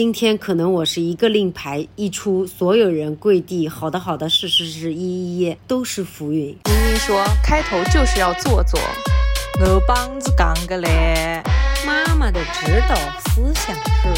[0.00, 6.56] 今天可能我是一个令牌一出，所有人跪地，好的好的，是是是，一一一，都是浮云。
[6.64, 8.80] 明明说开头就是要做做，
[9.60, 11.42] 我帮子讲个嘞。
[11.86, 14.08] 妈妈的指导思想是。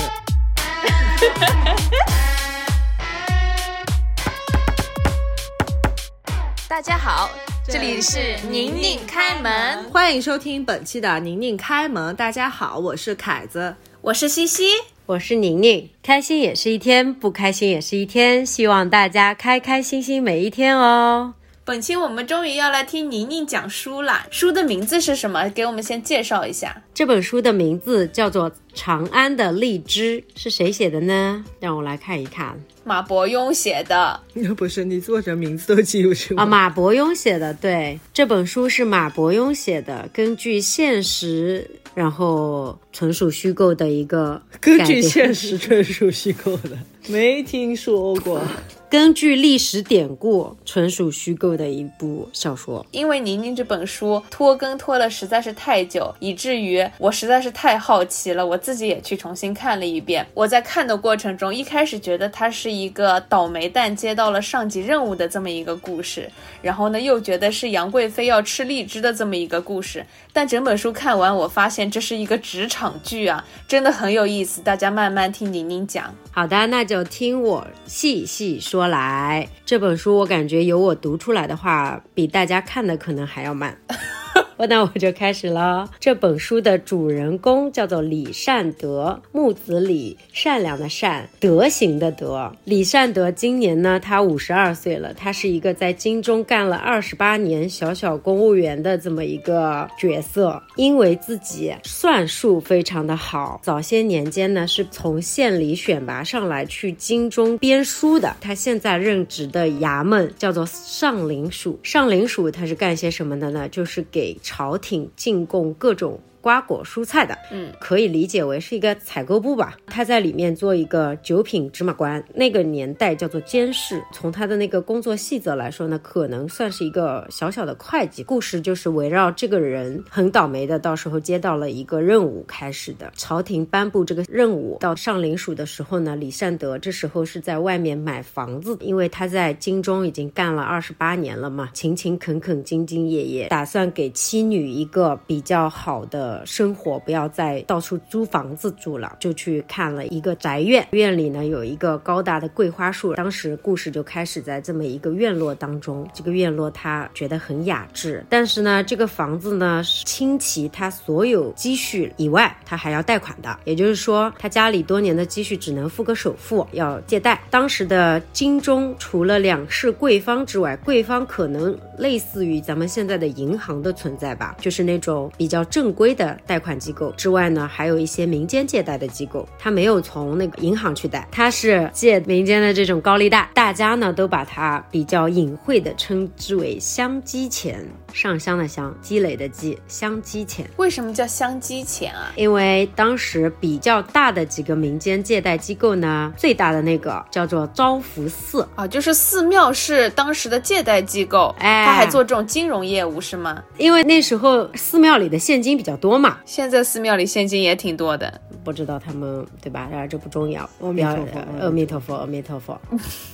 [6.71, 7.29] 大家好，
[7.67, 12.15] 这里是宁宁开门，欢迎收听本期的宁宁开门。
[12.15, 14.69] 大家好，我是凯子，我是西西。
[15.05, 21.35] 我是宁宁，开心也是一天，不开心也是一天，希望大家开开心心每一天哦。
[21.65, 25.49] 本期我们终于要来听宁宁讲书啦，书的名字是什么？
[25.51, 26.81] 给我们先介绍一下。
[26.95, 31.45] 这本书的名字叫做《长安的荔枝》，是谁写的呢？
[31.59, 32.57] 让我来看一看。
[32.85, 34.21] 马伯庸写的。
[34.57, 36.47] 不是你作者名字都记不住啊？
[36.47, 41.71] 马伯庸写的，对，这本书是马伯庸写的，根据现实。
[41.95, 46.71] 然后纯属虚构的一个，根据现实纯属虚构的，
[47.09, 48.41] 没听说过。
[48.93, 52.85] 根据历史典故，纯属虚构的一部小说。
[52.91, 60.27] 因为宁宁这本书拖更拖了实在是太久，以至于我实在是太好奇了，我自己也去重新看了一遍。
[60.35, 70.05] 我在看的过程中，一开始觉得它是一个倒霉蛋接到了上级任务的这么一个故事，然后呢又觉得是杨贵妃要吃荔枝的这么一个故事。
[70.35, 74.61] 但整本书看完，我发现这是一个职场剧啊，真的很有意思。
[74.61, 76.15] 大家慢慢听宁宁讲。
[76.31, 79.49] 好的，那就听我细细说来。
[79.65, 83.77] 这本书我感觉有我读出来的话，比大家看的可能还要慢。
[84.59, 85.89] 那我就开始了。
[85.99, 92.53] 这本书的主人公叫做李善德，木子李，善良的善，德行的德。
[92.65, 95.13] 李善德今年呢，他五十二岁了。
[95.15, 100.63] 他是一个在京中干了二十八年小小公务员的这么一个角色。
[100.77, 108.37] 因为自己算术非常的好，早些年间呢是从县里选拔上来去京中编书的。
[108.41, 113.69] 他现在任职的衙门叫做上林署，上林署他是干些什么的呢？
[113.69, 114.37] 就是给。
[114.55, 116.21] 朝廷进贡各种。
[116.43, 119.77] 瓜果蔬菜的，嗯，可以理解为是一个采购部吧。
[119.87, 124.03] 他在里面做一个九品芝麻官，那个年代叫做监事。
[124.13, 128.25] 从他的那个工作细则来说呢，可能算是一个小小的会计。
[128.25, 133.13] 故事就是围绕这个人很倒霉的，到时候接到了一个任务开始的。
[133.15, 146.32] 朝廷颁布这个任务到上林署的时候呢，李善德这时候是在外面买房子，因为他在京中已经干了二十八年了嘛，勤勤恳恳、兢兢业业，打算给妻女一个比较好的。
[146.47, 150.87] 生活不要再到处租房子住了，就去看了一个宅院。
[150.93, 153.15] 院里呢有一个高大的桂花树。
[153.15, 156.09] 当时故事就开始在这么一个院落当中。
[156.15, 163.59] 这个院落他觉得很雅致，但是呢，这个房子呢是倾其他所有积蓄以外，他还要贷款的。
[163.65, 167.41] 也就是说，他家里多年的积蓄只能付个首付，要借贷。
[167.51, 176.22] 当时的京中除了两市贵方之外，贵方可能类似于咱们现在的银行的存在吧，就是那种比较正规的。
[176.23, 190.65] 的贷款机构之外呢，还有一些民间借贷的机构，他没有从那个银行去贷，他是借民间的这种高利贷，大家呢都把它比较隐晦的称之为香积钱，上香的香，积累的积，香积钱。
[190.77, 192.33] 为什么叫香积钱啊？
[192.37, 203.63] 因为当时比较大的几个民间借贷机构呢，最大的那个叫做招福寺啊，就是寺庙是当时的借贷机构，哎，他还做这种金融业务是吗？
[203.77, 206.13] 因为那时候寺庙里的现金比较多。
[206.23, 206.39] 嘛？
[206.45, 209.89] 现在寺庙里现金也挺多的，不知道他们对吧？
[209.91, 210.69] 然而这不重要。
[210.81, 212.81] 阿弥陀佛，阿弥陀佛，阿弥陀佛。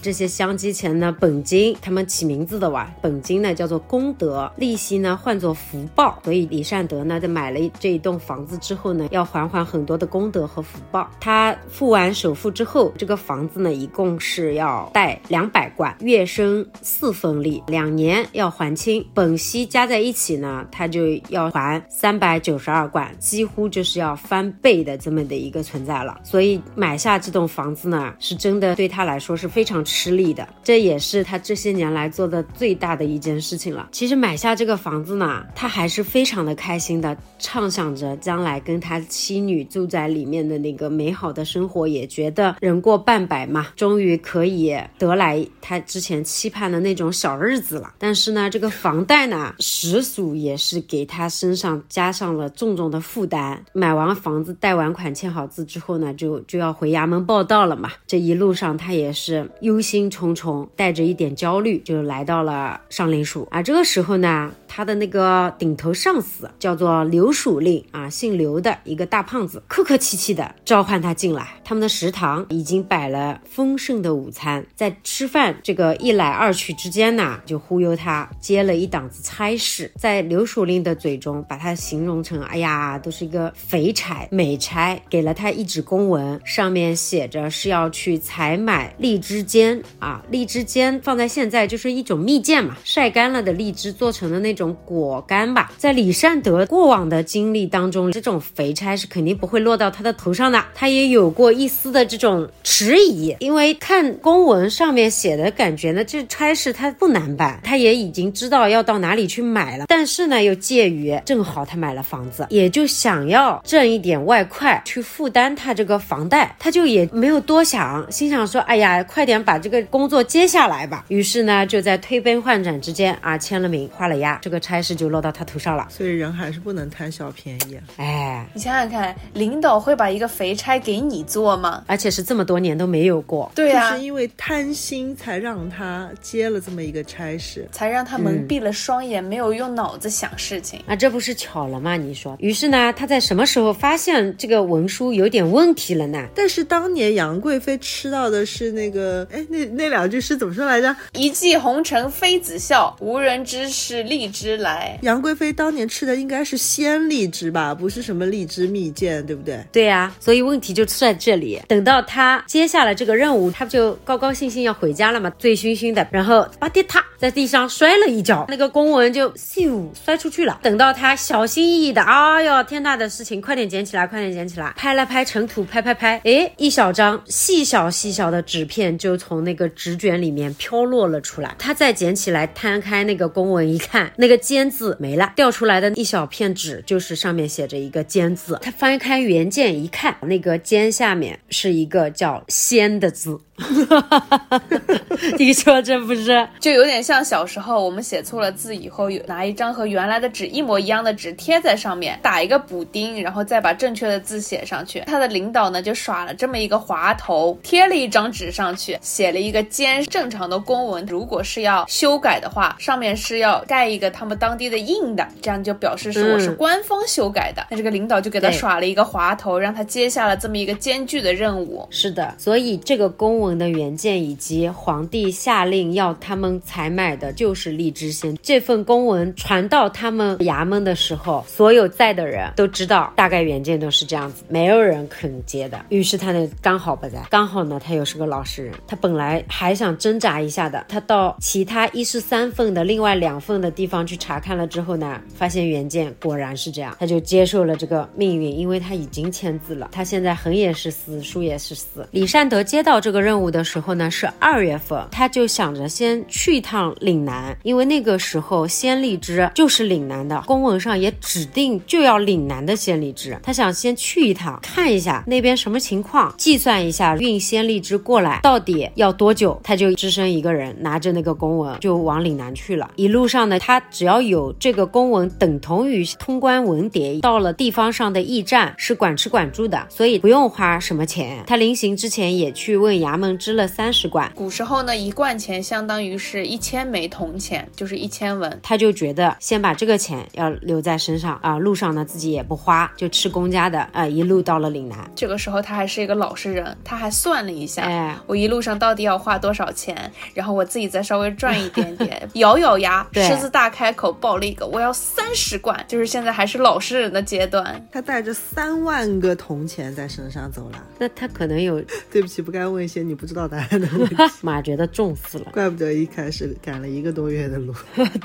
[0.00, 6.20] 这些香积钱呢，本金他们起名字的哇，本金呢叫做功德，利利息呢换作福报。
[6.22, 11.10] 所以李善德呢，在买了这一栋房子之后呢，要还还很多的功德和福报。
[11.18, 22.58] 他付完首付之后，这个房子呢一共是要贷两百贯，月生四分利，两年要还清，本息加在一起呢，他就要还三百九。
[22.58, 30.46] 十二贯几乎就是要翻倍的这么的一个存在了，所以买下这栋房子呢，是真的对他来说是非常吃力的。
[30.60, 33.88] 这也是他这些年来做的最大的一件事情了。
[33.92, 47.94] 其实买下这个房子呢，他还是非常的开心的，畅想着将来跟他妻女住在里面的那个美好的生活，也觉得人过半百嘛，终于可以得来他之前期盼的那种小日子了。
[47.98, 52.48] 但是呢，这个房贷呢，实属也是给他身上加上了。
[52.58, 57.92] 重重的负担，买完房子、贷完款、签好字之后呢，就就要回衙门报到了嘛。
[58.04, 63.46] 这一路上他也是忧心忡忡，带着一点焦虑，就来到了上林署。
[63.52, 64.67] 而，这个时候呢，Instagram.
[64.68, 71.48] 他的那个顶头上司叫做刘蜀令啊，姓刘的一个大胖子，客客气气的召唤他进来。
[71.64, 79.90] 他们的食堂已经摆了丰盛的午餐，在吃饭这个一来二去之间呢，就忽悠他接了一档子差事。
[79.96, 95.72] 在刘蜀令的嘴中，把他形容成，哎呀，都是一个肥差、美差，给了他一纸公文，上面写着是要去采买荔枝尖啊，荔枝尖放在现在就是一种蜜饯嘛，晒干了的荔枝做成的那种果干吧。
[95.78, 121.04] 在李善德过往的经历当中，这种肥差是肯定不会落到他的头上的，他也有过一丝的这种迟疑，因为看公文上面写的感觉呢，这差事他不难办，他也已经知道要到哪里去买了，但是呢，又介于正好他买了房子，也就想要挣一点外快去负担他这个房贷，他就也没有多想，心想说，哎呀，快点把这个工作接下来吧。
[121.08, 125.86] 于是呢，就在推杯换盏之间啊，签了名，画了押，这个差事就落到他头上了。
[125.90, 127.84] 所以人还是不能贪小便宜啊。
[127.98, 131.84] 哎，你想想看，领导会把一个肥差给你做吗？
[131.86, 133.52] 而且是这么多年都没有过。
[133.54, 137.68] 对啊就是，因为贪心才让他接了这么一个差事。
[137.72, 140.82] 才让他蒙蔽了双眼，没有用脑子想事情。
[140.86, 141.94] 啊，这不是巧了吗？
[141.98, 142.34] 你说。
[142.40, 146.26] 于是呢，他在什么时候发现这个文书有点问题了呢？
[146.34, 150.96] 但是当年杨贵妃吃到的是那个，哎，那那两句诗怎么说来着？
[151.12, 154.98] 一骑红尘妃子笑，无人知是荔枝来。
[155.02, 159.62] 杨贵妃当年吃的应该是鲜荔枝吧，不是什么荔枝蜜饯，对不对？
[159.72, 161.60] 对呀、所以问题就出在这里。
[161.68, 165.32] 等到他接下了这个任务，他不就高高兴兴要回家了吗？
[165.38, 170.58] 醉醺醺的，然后吧嗒嗒在地上摔了一跤，那个公文就咻摔出去了。
[170.62, 181.54] 等到他小心翼翼的，哎呦天大的事情，快点捡起来，快点捡起来，拍了拍尘土，拍拍拍，哎，一小张细小细小的纸片就从那个纸卷里面飘落了出来。
[181.58, 188.58] 他再捡起来，摊开那个公文一看，那一个“尖”字没了，掉出来的一小片纸就是上面写着一个“尖”字。
[188.60, 193.40] 他翻开原件一看，那个“尖”下面是一个叫“仙”的字。
[195.36, 196.46] 你说这不是？
[196.60, 205.00] 就有点像小时候我们写错了字以后，拿一张和原来的纸一模一样的纸贴在上面，打一个补丁，然后再把正确的字写上去。
[205.06, 210.04] 他的领导呢就耍了这么一个滑头，贴了一张纸上去，写了一个尖。
[210.04, 217.64] 正常的公文如果是要修改的话，上面是要盖一个他们当地的印的，这样就表示是我是嗯官方修改的。
[217.70, 221.86] 那这个领导就给他耍了一个滑头，让他接下了这么一个艰巨的任务。
[221.88, 228.36] 是的，所以这个公文的原件以及皇帝下令要他们采买的就是荔枝仙。
[228.42, 235.78] 这份公文传到他们衙门的时候，所有在的人都知道，大概原件都是这样子，没有人肯接的。
[235.90, 252.08] 于是他呢刚好不在，刚好呢他又是个老实人，他本来还想挣扎一下的，他到其他一十三份的另外两份的地方去查看了之后呢，发现原件果然是这样，他就接受了这个命运，因为他已经签字了，他现在横也是死，竖也是死。
[252.12, 272.90] 李善德接到这个任务的时候呢，是二月份，他就想着先去一趟岭南，因为那个时候鲜荔枝就是岭南的，公文上也指定就要岭南的鲜荔枝，他想先去一趟，看一下那边什么情况，计算一下运鲜荔枝过来到底要多久，他就只身一个人拿着那个公文就往岭南去了。
[272.96, 281.42] 一路上呢，他只要有这个公文等同于通关文牒，到了地方上的驿站是管吃管住的，所以不用花什么钱。
[281.48, 284.30] 他临行之前也去问衙门支了三十贯。
[284.36, 288.60] 古时候呢，一贯钱相当于是一千枚铜钱，就是一千文。
[288.62, 295.10] 他就觉得先把这个钱要留在身上啊，路上呢自己也不花，就吃公家的啊，一路到了岭南。
[295.16, 307.86] 这个时候他还是一个老实人，他还算了一下，哎我一路上到底要花多少钱，然后我自己再稍微赚一点点， 咬咬牙，狮子大开口报了一个我要三十贯，就是现在还是老实人的阶段。
[307.92, 310.84] 他带着三万个铜钱在身上走了。
[310.98, 311.80] 那他可能有
[312.10, 314.16] 对不起，不该问一些你不知道答案的问题。
[314.42, 315.46] 马觉得重死了。
[315.52, 317.72] 怪不得一开始赶了一个多月的路。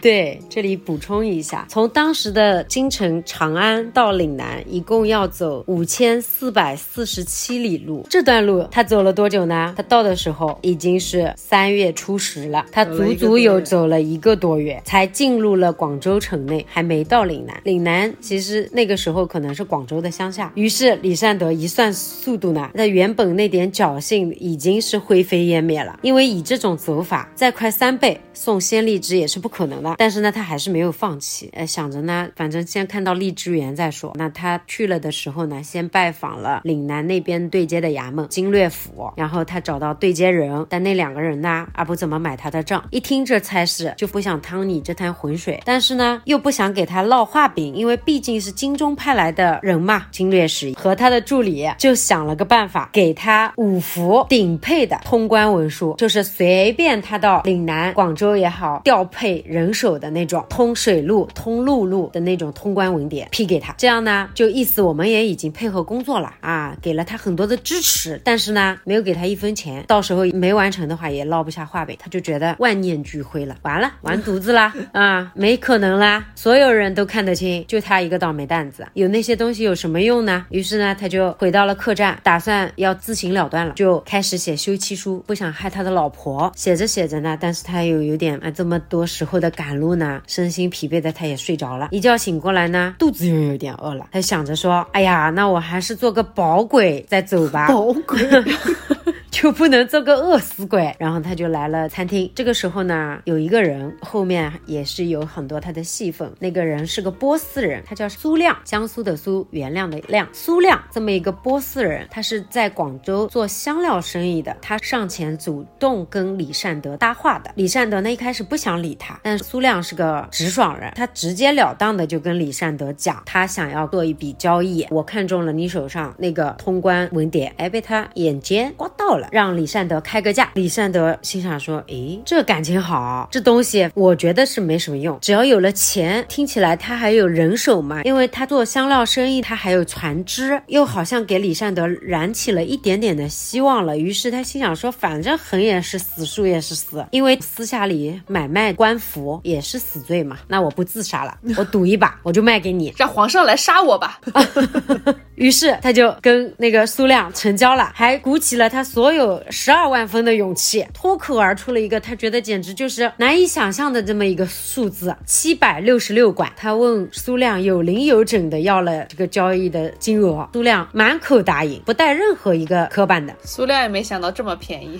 [0.01, 8.05] 对，这里补充一下，从当时的京城长安到岭南，一共要走五千四百四十七里路。
[8.10, 9.74] 这段路他走了多久呢？
[9.77, 17.59] 他到的时候已经是三月初十了，他足足有走了一个多月，才进入了广州城内，还没到岭南。
[17.65, 20.50] 岭南其实那个时候可能是广州的乡下。
[20.55, 29.95] 于是李善德一算速度呢，那原本那点侥幸已经是灰飞烟灭了，因为以这种走法，再快三倍送鲜荔枝也是不可能的。
[29.97, 34.13] 但是呢，他还是没有放弃，呃，想着呢，反正先看到荔枝园再说。
[34.15, 42.83] 那他去了的时候呢，先拜访了岭南那边对接的衙门经略府，然后他找到对接人，但那两个人呢，啊不怎么买他的账。
[42.91, 50.06] 一听这差事，就不想趟你这滩浑浑水，但是呢又不想给他烙画饼，因为毕竟是京中派来的人嘛。
[50.12, 63.74] 经略使和他的助理就想了个办法，给他五幅顶配的通关文书，就是随便他到岭南、广州也好，调配人手的那种通水路、通陆路的那种通关文牒批给他。
[63.78, 80.46] 这样呢，就意思我们也已经配合工作了啊，给了他很多的支持，但是呢，没有给他一分钱，到时候没完成的话也烙不下画饼，他就觉得万念俱灰了，完了，完犊子啦啊，没可能啦，所有人都看得清，就他一个倒霉蛋子，有那些东西有什么用呢？
[80.50, 86.51] 于是呢，他就回到了客栈，打算要自行了断了，就开始写休妻书，不想害他的老婆。
[86.56, 91.89] 写着写着呢，但是他又有点啊，这么多时候的赶路呢，身心疲惫的他也睡着了。
[91.92, 97.68] 一觉醒过来呢，肚子又有点饿了，他想着说，哎呀，那我还是做个饱鬼再走吧。
[97.68, 98.20] 饱鬼。
[99.34, 102.32] 就不能做个饿死鬼， 然后他就来了餐厅。
[102.36, 106.32] 这个时候呢，有一个人后面也是有很多他的戏份。
[106.40, 110.30] 那个人是个波斯人，他叫苏亮，江苏的苏，原谅的亮。
[110.32, 114.56] 苏亮这么一个波斯人，他是在广州做香料生意的。
[114.62, 117.50] 他上前主动跟李善德搭话的。
[117.56, 129.23] 李善德呢一开始不想理他，但苏亮是个直爽人，他直截了当的就跟李善德讲，他想要做一笔交易，我看中了你手上那个通关文牒，哎，被他眼尖刮到了。
[129.32, 143.98] 让李善德开个价，李善德心想说：“诶，这感情好，这东西我觉得是没什么用，只要有了钱，听起来他还有人手嘛，因为他做香料生意，他还有船只，又好像给李善德燃起了一点点的希望了。
[143.98, 154.20] 于是他心想说：反正横也是死，竖也是死，因为私下里买卖官服也是死罪嘛，那我不自杀了，我赌一把，我就卖给你，让皇上来杀我吧。
[155.36, 166.52] 于是他就跟那个苏亮成交了，还鼓起了他所有十二万分的勇气，脱口而出了一个他觉得简直就是难以想象的这么一个数字：七百六十六管。
[166.56, 173.34] 他问苏亮有零有整的要了这个交易的金额，苏亮满口答应，不带任何一个磕绊的。
[173.44, 175.00] 苏亮也没想到这么便宜，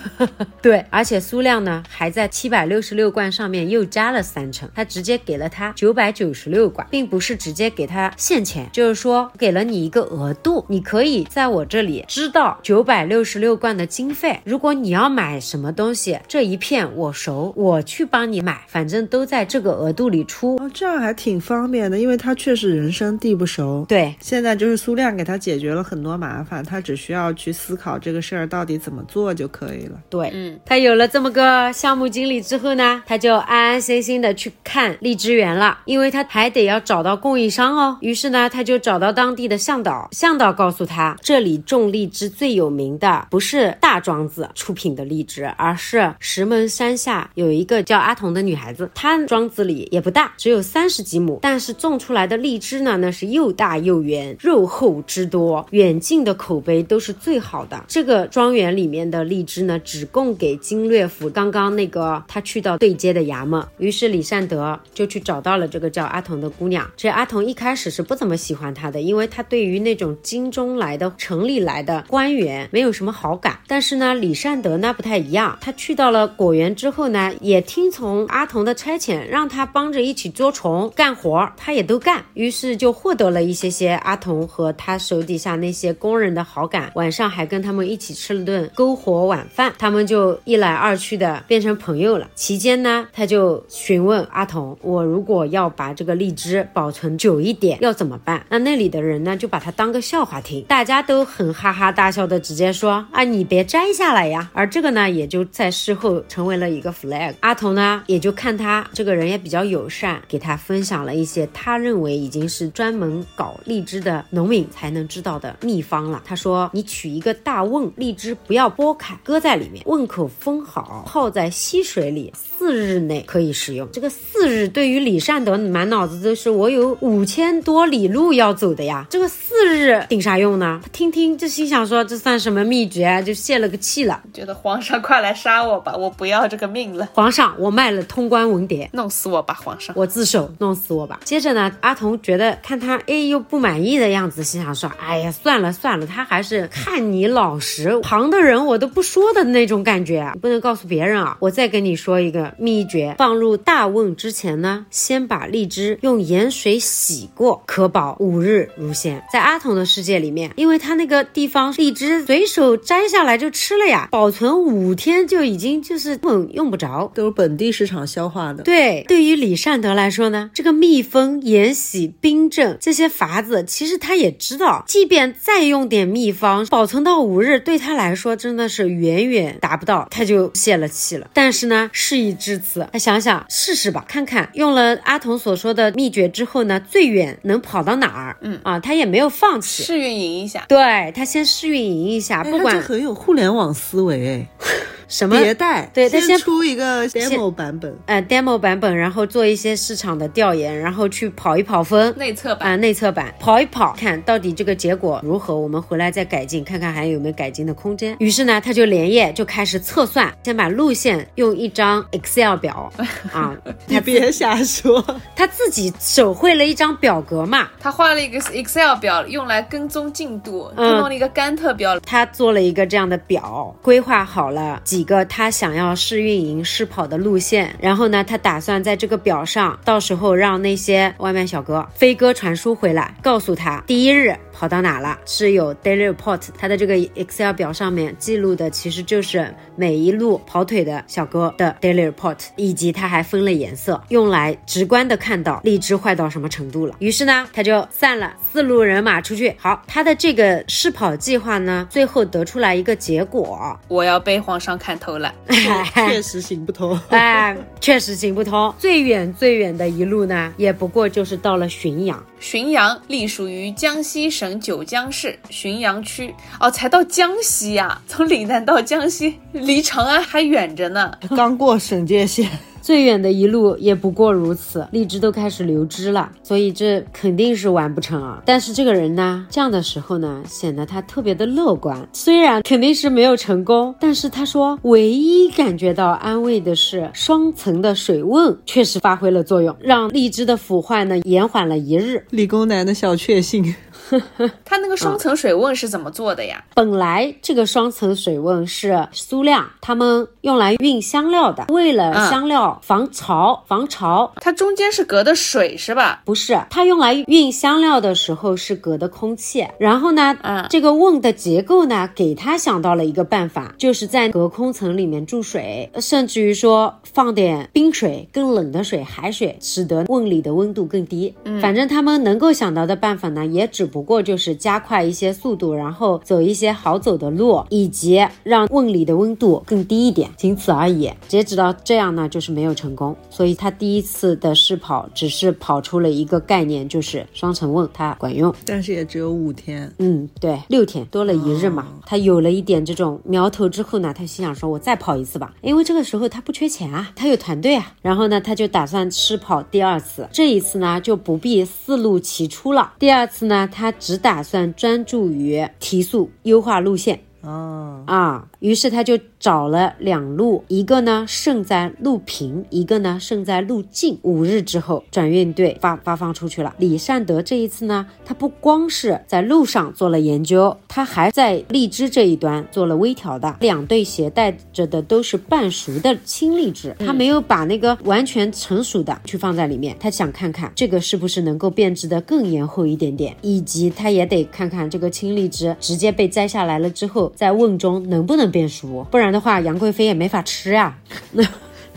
[0.60, 9.64] 对，而且苏亮呢还在七百六十六罐上面又加了三成，他直接给了他九百九十六罐，并不是直接给他现钱，就是说给了。
[9.70, 14.38] 你一个额度，你可以在我这里知道九百六十六罐的经费。
[14.44, 20.56] 如果你要买什么东西，这一片我熟，我去帮你买，反正都在这个额度里出。
[20.56, 23.86] 哦，这样还挺方便的，因为他确实人生地不熟。
[23.88, 30.00] 对，现在就是苏亮给他解决了很多麻烦，他只需要去思考这个事儿到底怎么做就可以了。
[30.08, 37.96] 对，嗯，他有了这么个项目经理之后呢，他就安安心心的去看荔枝园了，因为他还得要找到供应商哦。
[38.00, 39.59] 于是呢，他就找到当地的。
[39.60, 57.84] 向导，向导告诉他，这里种荔枝最有名的不是大庄子出品的荔枝，而是石门山下有一个叫阿童的女孩子，她庄子里也不大，只有三十几亩，但是种出来的荔枝呢，那是又大又圆，肉厚汁多，远近的口碑都是最好的。
[57.86, 63.62] 这个庄园里面的荔枝呢，只供给经略府刚刚那个他去到对接的衙门。
[63.76, 66.90] 于是李善德就去找到了这个叫阿童的姑娘。
[66.96, 69.44] 这阿童一开始是不怎么喜欢她的，因为她。
[69.50, 73.58] 对于那种京中来的、城里来的官员，没有什么好感。
[73.66, 75.58] 但是呢，李善德呢不太一样。
[75.60, 82.24] 他去到了果园之后呢，也听从阿童的差遣，让他帮着一起捉虫、干活，他也都干。
[82.34, 86.92] 于是就获得了一些些阿童和他手底下那些工人的好感。
[86.94, 92.30] 晚上还跟他们一起吃了顿篝火晚饭，他们就一来二去的变成朋友了。
[92.36, 99.36] 期间呢，他就询问阿童：“我如果要把这个荔枝保存久一点，要怎么办？”那那里的人呢？
[99.40, 104.50] 就把它当个笑话听，大家都很哈哈大笑的，直接说啊，你别摘下来呀。
[104.52, 107.34] 而这个呢，也就在事后成为了一个 flag。
[107.40, 116.22] 阿童呢，也就看他这个人也比较友善，给他分享了一些他认为已经是专门搞荔枝的农民才能知道的秘方了。
[116.24, 122.30] 他说，你取一个大瓮，荔枝不要剥开，搁在里面，瓮口封好，泡在溪水里，
[122.60, 123.88] 四日内可以使用。
[123.90, 129.26] 这个四日对于李善德满脑子都是我有五千多里路要走的呀，这个。
[129.30, 130.80] 四日顶啥用呢？
[130.82, 133.20] 他听听就心想说，这算什么秘诀啊？
[133.20, 137.08] 就泄了个气了，觉得皇上快来杀我吧，我不要这个命了。
[137.14, 141.20] 皇上，我卖了通关文牒，弄死我吧，皇上，我自首，弄死我吧。
[141.24, 151.36] 接着呢，阿童觉得看他哎又不满意的样子，心想说，哎呀，算了算了，他还是看你老实，旁的人我都不说的那种感觉，不能告诉别人啊。
[151.40, 159.22] 我再跟你说一个秘诀，放入大瓮之前呢，先把荔枝用盐水洗过，可保五日如鲜。
[159.32, 167.10] 在阿童的世界里面，因为他那个地方荔枝随手摘下来就吃了呀，保存五天就已经就是根本用不着。
[167.14, 168.62] 都是本地市场消化的。
[168.62, 181.28] 对，对于李善德来说呢，这个密封、盐洗、冰镇这些法子，其实他也知道，即便再用点秘方，保存到五日，对他来说真的是远远达不到，他就泄了气了。
[181.32, 184.48] 但是呢，事已至此，他想想试试吧，看看。
[184.54, 188.36] 用了阿童所说的秘诀之后呢，最远能跑到哪儿？
[188.40, 188.58] 嗯。
[188.64, 189.82] 啊，他也没有放弃。
[189.84, 194.46] 试运营一下，对他先试运营一下，哎不管很有互联网思维
[195.10, 202.16] 什么哎，迭代，对他先出一个 demo 版本，呃 demo 版本，然后做一些市场的调研，然后去跑一跑分。
[202.16, 202.70] 内测版。
[202.70, 208.16] 啊，内测版跑一跑，看到底这个结果如何，我们回来再改进，看看还有没有改进的空间。
[208.20, 212.92] 于是呢，他就连夜就开始测算，先把路线用一张 Excel 表
[213.34, 215.04] 啊，你别瞎说。
[215.34, 220.70] 他自己手绘了一张表格嘛，他画了一个 Excel 表，用来跟踪进度。
[220.76, 246.94] 他嗯弄了一个甘特表，他做了一个这样的表，规划好了几个他想要试运营、试跑的路线，然后呢，他打算在这个表上，到时候让那些外卖小哥飞鸽传书回来，告诉他第一日跑到哪了，是有 daily report，他的这个 Excel 表上面记录的其实就是每一路跑腿的小哥的 daily report，以及他还分了颜色，用来直观的看到荔枝坏到什么程度了。
[246.98, 249.56] 于是呢，他就散了四路人马出去。
[249.56, 255.34] 好，他的这个试跑计划呢，最后得出来一个结果，我要被皇上看透了。
[255.94, 257.00] 确实行不通。
[257.08, 258.74] 哎，确实行不通。
[258.78, 262.22] 最远最远的一路呢，也不过就是到了浔阳。
[262.40, 266.34] 浔阳隶属于江西省九江市浔阳区。
[266.58, 271.12] 哦，才到江西呀、从岭南到江西，离长安还远着呢。
[271.36, 272.50] 刚过省界线，
[272.80, 278.42] 最远的一路也不过如此，荔枝都开始流汁了，所以这肯定是完不成啊。
[278.44, 282.08] 但是这个人呢，这样的时候呢，显得他特别的乐观。
[282.12, 292.24] 虽然肯定是没有成功，但是他说，唯一感觉到安慰的是，双层的水瓮确实发挥了作用，让荔枝的腐坏呢延缓了一日。
[292.30, 293.74] 理工男的小确幸。
[294.64, 296.62] 他那个双层水瓮是怎么做的呀？
[296.74, 306.22] 本来这个双层水瓮是苏亮他们用来运香料的，为了嗯香料防潮，防潮它中间是隔的水是吧？
[306.24, 309.66] 不是，它用来运香料的时候是隔的空气。
[309.78, 321.34] 然后呢，嗯这个瓮的结构呢，给他想到了一个办法，就是在隔空层里面注水，甚至于说放点冰水、更冷的水、海水，使得瓮里的温度更低。
[321.44, 331.12] 嗯，反正他们能够想到的办法呢，也只不不过就是加快一些速度，然后走一些好走的路，以及让瓮里的温度更低一点，仅此而已。
[331.28, 333.14] 截止到这样呢，就是没有成功。
[333.28, 338.54] 所以他第一次的试跑只是跑出了一个概念，就是双层瓮它管用。
[338.64, 339.92] 但是也只有五天。
[339.98, 347.92] 嗯，对，六天多了一日嘛，他有了一点这种苗头之后呢，他心想说，我再跑一次吧，因为这个时候他不缺钱啊，他有团队啊。
[348.00, 352.94] 然后呢，他就打算试跑第二次，这一次呢就不必四路齐出了。
[352.98, 357.20] 第二次呢，他只打算专注于提速优化路线。
[357.42, 364.18] 哦，啊，于是他就找了两路，一个呢胜在路平，一个呢胜在路近。
[364.20, 366.74] 五日之后，转运队发发放出去了。
[366.76, 373.56] 李善德这一次呢，他不光是在路上做了研究，他还在荔枝这一端做了微调的。
[373.60, 390.96] 两对鞋带着的都是半熟的青荔枝，他没有把那个完全成熟的去放在里面，他想看看这个是不是能够变质的更延后一点点，以及他也得看看这个青荔枝直接被摘下来了之后，在瓮中能不能变熟，不然的话杨贵妃也没法吃啊。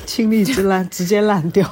[0.06, 1.70] 青荔枝烂，直接烂掉。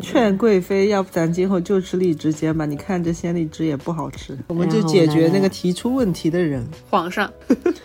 [0.00, 2.64] 劝贵妃，要不咱今后就吃荔枝煎吧？
[2.64, 6.66] 你看这鲜荔枝也不好吃，我们就解决那个提出问题的人。
[6.90, 7.30] 皇上，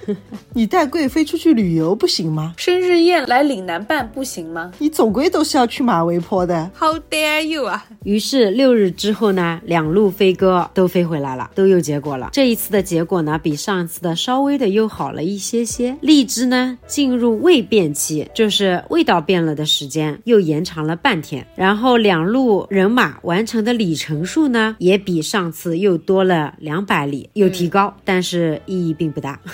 [0.53, 2.53] 你带贵妃出去旅游不行吗？
[2.57, 6.69] 生日宴来岭南办不行吗你总归都是要去马嵬坡的。
[6.77, 7.85] ？How dare you 啊！
[8.03, 12.29] 于是六日之后呢，两路飞鸽都飞回来了，都有结果了。
[12.33, 15.95] 这一次的结果呢，比上一次的稍微的又好了一些些。
[16.01, 21.45] 荔枝呢进入味变期，就是味道变了的时间又延长了半天。
[21.55, 29.39] 然后两路人马完成的里程数呢，也比上次又多了两百里，有提高，但是意义并不大。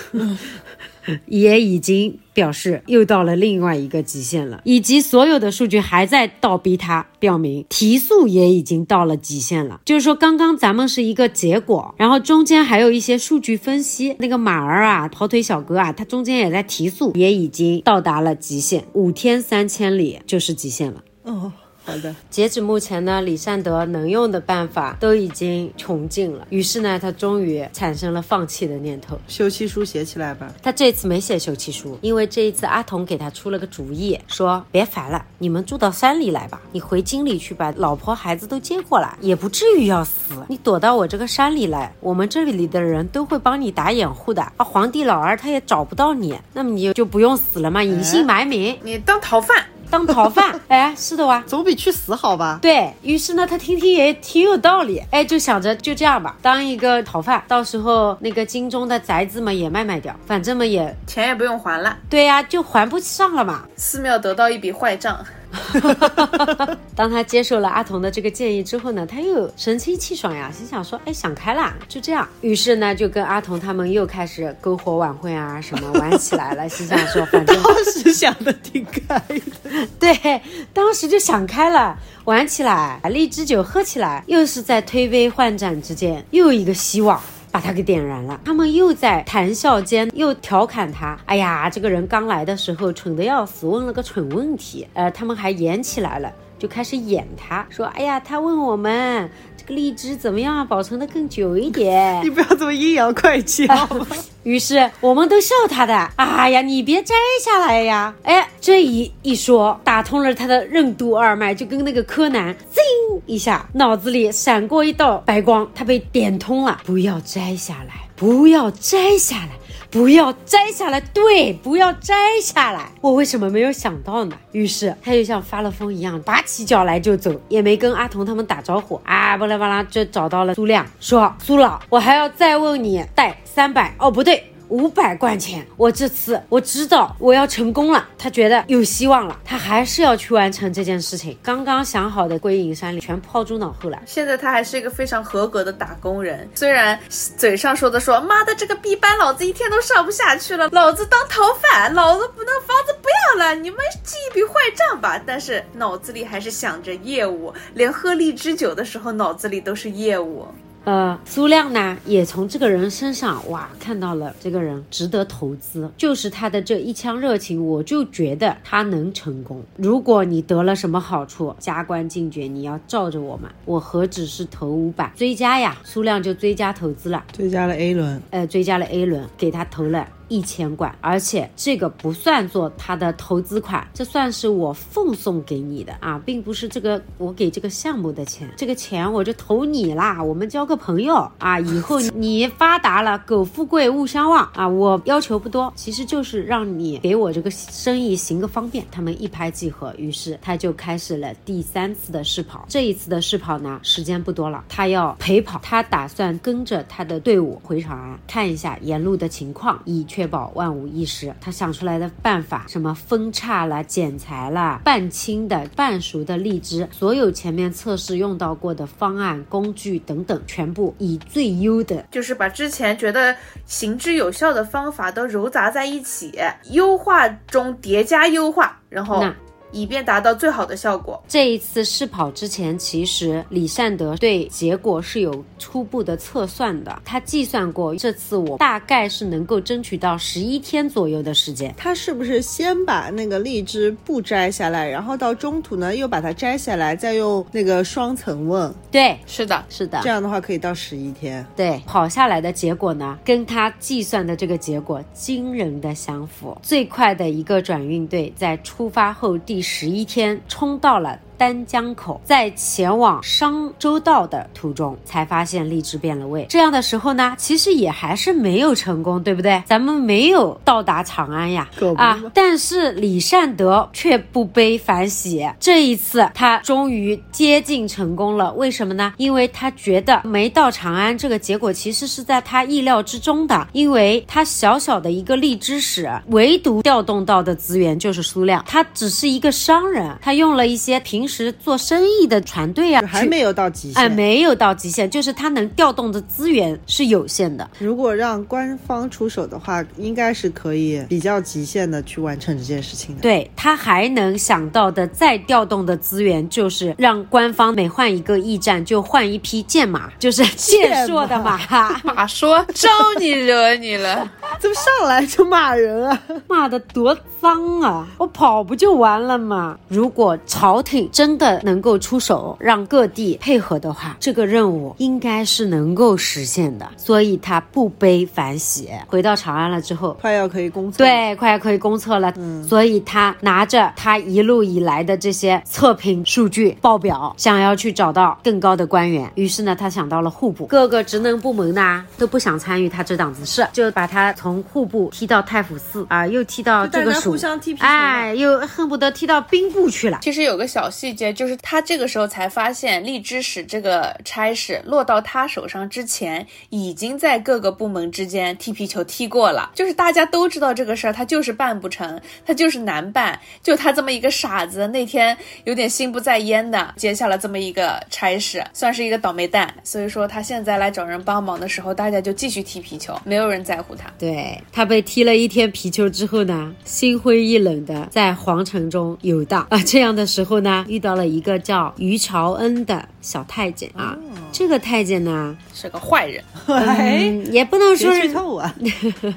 [1.28, 9.80] 也已经表示又到了另外一个极限了，以及所有的数据还在倒逼它，表明提速也已经到了极限了。
[9.86, 21.02] 就是说，刚刚咱们是一个结果，然后中间还有一些数据分析，那个马儿啊、跑腿小哥啊，他中间也在提速，也已经到达了极限，五天三千里就是极限了。
[21.24, 21.54] 哦，
[21.88, 29.18] 好的，截止目前呢，李善德能用的办法都已经穷尽了，于是呢，他终于产生了放弃的念头。
[29.30, 30.54] 休妻书写起来吧。
[30.62, 40.34] 他这次没写休妻书，因为这一次阿童给他出了个主意，说别烦了，你们住到山里来吧，你回京里去把老婆孩子都接过来，也不至于要死。
[40.50, 44.42] 你躲到我这个山里来，我们这里的人都会帮你打掩护的。
[44.58, 50.60] 啊，皇帝老儿他也找不到你，那么你就不用死了嘛，隐姓埋名你当逃犯，当逃犯。
[50.68, 51.44] 哎，是的哇。
[51.48, 52.60] 总比去死好吧？
[52.62, 63.64] 对于是呢，他听听也挺有道理，哎，就想着就这样吧，当一个逃犯，到时候那个京中的宅子嘛也卖卖掉，反正嘛也钱也不用还了，对呀、就还不上了嘛。
[63.76, 65.18] 寺庙得到一笔坏账。
[66.96, 72.28] 当他接受了阿童的这个建议之后呢，他又神清气爽呀，心想说，哎，想开了，就这样。
[72.42, 76.68] 于是呢，就跟阿童他们又开始篝火晚会啊，什么玩起来了。
[76.70, 80.42] 心想说，反正当时想的挺开的，对，
[80.74, 87.22] 当时就想开了，玩起来，荔枝酒喝起来，又是在推杯换盏之间，又一个希望。
[87.58, 91.18] 把他给点燃了，他们又在谈笑间又调侃他。
[91.26, 94.88] 哎呀，这个人刚来的时候蠢得要死，问了个蠢问题。
[94.94, 99.28] 呃，他们还演起来了，就开始演他，说：“哎呀，他问我们
[99.68, 102.22] 个荔枝怎么样保存的更久一点。
[102.24, 104.08] ”你不要这么阴阳怪气好吗？
[104.44, 105.94] 于是我们都笑他的。
[106.16, 108.16] 哎呀，你别摘下来呀！
[108.24, 116.80] 哎，这一一说，打通了他的任督二脉，就跟那个柯南，噌一下，脑子里闪过一道白光，他被点通了。
[116.86, 119.50] 不要摘下来，不要摘下来。
[119.90, 122.92] 不要摘下来，对，不要摘下来。
[123.02, 124.38] 我为什么没有想到呢？
[124.52, 134.52] 于是他就像发了疯一样，拔起脚来就走，也没跟阿童他们打招呼啊，巴拉巴拉就找到了苏亮，说苏老，我还要再问你贷三百，哦，不对。
[134.70, 141.38] 五百贯钱，我这次我知道我要成功了，他觉得有希望了，他还是要去完成这件事情。
[141.42, 144.02] 刚刚想好的归隐山里全抛诸脑后了。
[144.06, 153.08] 现在他还是一个非常合格的打工人，虽然嘴上说的说妈的这个 B 班老子一天都上不下去了，老子当逃犯，老子不能房子不
[153.40, 155.22] 要了，你们记一笔坏账吧。
[155.26, 160.48] 但是脑子里还是想着业务，连喝荔枝酒的时候脑子里都是业务。
[160.88, 169.62] 呃，苏亮呢，也从这个人身上哇看到了这个人值得投资，就是他的这一腔热情，我就觉得他能成功。
[169.76, 175.76] 如果你得了什么好处，加官进爵，你要罩着我们，我何止是投五百追加呀？
[175.84, 180.08] 苏亮就追加投资了，追加了 A 轮，呃，追加了 A 轮，给他投了。
[180.28, 198.86] 一千贯，而且这个不算作他的投资款，这算是我奉送给你的啊，并不是这个我给这个项目的钱，这个钱我就投你啦，我们交个朋友啊，以后你发达了，苟富贵勿相忘啊，我要求不多，其实就是让你给我这个生意行个方便。
[198.92, 202.66] 他们一拍即合，于是他就开始了第三次的试跑。
[202.68, 210.06] 这一次的试跑呢，时间不多了，他要陪跑，他打算跟着他的队伍回长安，看一下沿路的情况，以。
[210.18, 223.36] 确保万无一失，他想出来的办法，什么分叉啦、剪裁啦、半青的、半熟的荔枝，所有前面测试用到过的方案、工具等等，全部以最优的，就是把之前觉得
[223.68, 226.34] 行之有效的方法都揉杂在一起，
[226.72, 229.24] 优化中叠加优化，然后。
[229.72, 231.22] 以便达到最好的效果。
[231.28, 237.02] 这一次试跑之前，其实李善德对结果是有初步的测算的。
[237.04, 241.74] 他计算过，这次我大概是能够争取到十一天左右的时间。
[241.78, 248.74] 他是不是先把那个荔枝不摘下来，然后到中途呢又把它摘下来，再用那个双层瓮？
[248.90, 250.00] 对，是的，是的。
[250.02, 251.46] 这样的话可以到十一天。
[251.56, 256.58] 对，跑下来的结果呢，跟他计算的这个结果惊人的相符。
[256.64, 259.57] 最快的一个转运队在出发后第。
[259.58, 261.20] 第十一天，冲到了。
[261.38, 266.46] 丹江口，在前往商州道的途中，才发现荔枝变了味。
[266.50, 269.62] 这样的时候呢，其实也还是没有成功，对不对？
[269.68, 272.20] 咱们没有到达长安呀，啊！
[272.34, 278.52] 但是李善德却不悲反喜，这一次他终于接近成功了。
[278.54, 279.14] 为什么呢？
[279.18, 291.27] 因为他觉得没到长安这个结果其实是在他意料之中的，因为他小小的一个荔枝使，唯独调动到的资源就是苏量，他只是一个商人，他用了一些平。
[291.28, 297.70] 时做生意的船队啊，还没有到极限，哎，没有到极限，就是他能调动的资源是有限的。
[297.80, 303.22] 如果让官方出手的话，应该是可以比较极限的去完成这件事情的。
[303.22, 311.58] 对他还能想到的再调动的资源，就是让官方每换一个驿站就换一匹剑马，就是健硕的马。
[312.04, 314.32] 马说招你惹你了。
[314.60, 316.24] 怎么上来就骂人啊？
[316.48, 318.08] 骂的多脏啊！
[318.18, 319.78] 我跑不就完了吗？
[319.88, 326.88] 如果朝廷真的能够出手，让各地配合的话，这个任务应该是能够实现的。
[326.98, 332.34] 所以他不悲反喜，回到长安了之后，快要可以公测，对，快要可以公测了。
[332.38, 339.32] 嗯，所以他拿着他一路以来的这些测评数据报表，想要去找到更高的官员。
[339.36, 350.20] 于是呢，他想到了户部，各个职能部门呢都不想参与他这档子事，就把他从户部踢到太府寺啊，又踢到这个署，互相踢皮球哎，又恨不得踢到兵部去了。
[350.22, 359.72] 其实有个小细节，就是他这个时候才发现，荔枝使这个差事落到他手上之前，已经在各个部门之间踢皮球踢过了。
[359.74, 363.40] 就是大家都知道这个事儿，他就是办不成，他就是难办。
[363.64, 369.74] 就他这么一个傻子，那天有点心不在焉的接下了这么一个差事，算是一个倒霉蛋。
[369.84, 374.12] 所以说他现在来找人帮忙的时候，大家就继续踢皮球，没有人在乎他。
[374.18, 374.37] 对
[374.72, 379.78] 他被踢了一天皮球之后呢，心灰意冷的在皇城中游荡啊。
[379.86, 384.18] 这样的时候呢，遇到了一个叫于朝恩的小太监啊。
[384.52, 388.74] 这个太监呢是个坏人，嗯， 也不能说剧透啊！